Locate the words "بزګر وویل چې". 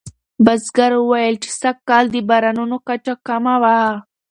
0.45-1.49